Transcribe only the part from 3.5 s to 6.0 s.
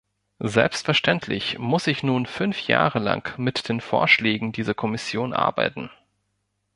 den Vorschlägen dieser Kommission arbeiten.